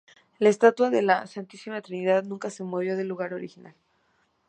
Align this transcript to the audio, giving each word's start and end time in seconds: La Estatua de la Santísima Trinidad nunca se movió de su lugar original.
La 0.39 0.49
Estatua 0.49 0.89
de 0.89 1.03
la 1.03 1.27
Santísima 1.27 1.79
Trinidad 1.79 2.23
nunca 2.23 2.49
se 2.49 2.63
movió 2.63 2.97
de 2.97 3.03
su 3.03 3.07
lugar 3.09 3.35
original. 3.35 3.75